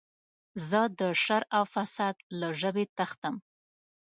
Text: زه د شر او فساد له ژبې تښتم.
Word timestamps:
زه 0.69 0.81
د 0.99 1.01
شر 1.23 1.43
او 1.57 1.63
فساد 1.73 2.15
له 2.39 2.47
ژبې 2.61 2.85
تښتم. 2.97 3.35